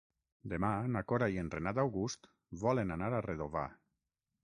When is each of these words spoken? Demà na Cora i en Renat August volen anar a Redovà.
Demà 0.53 0.71
na 0.95 1.03
Cora 1.11 1.27
i 1.35 1.37
en 1.43 1.53
Renat 1.57 1.83
August 1.85 2.33
volen 2.65 2.99
anar 2.99 3.15
a 3.21 3.25
Redovà. 3.31 3.71